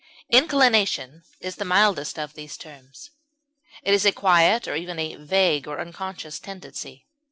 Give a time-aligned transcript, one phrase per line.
[0.31, 3.11] Inclination is the mildest of these terms;
[3.83, 7.05] it is a quiet, or even a vague or unconscious, tendency.